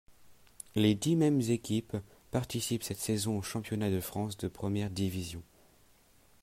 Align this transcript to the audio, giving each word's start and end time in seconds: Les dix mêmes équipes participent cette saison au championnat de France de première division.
Les 0.73 0.95
dix 0.95 1.15
mêmes 1.15 1.41
équipes 1.41 1.95
participent 2.31 2.81
cette 2.81 2.97
saison 2.97 3.37
au 3.37 3.43
championnat 3.43 3.91
de 3.91 3.99
France 3.99 4.35
de 4.35 4.47
première 4.47 4.89
division. 4.89 5.43